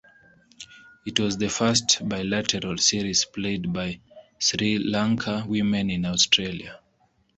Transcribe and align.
It 1.05 1.19
was 1.19 1.37
the 1.37 1.47
first 1.49 1.99
bilateral 2.09 2.79
series 2.79 3.23
played 3.25 3.71
by 3.71 3.99
Sri 4.39 4.79
Lanka 4.79 5.43
Women 5.45 5.91
in 5.91 6.05
Australia. 6.05 6.79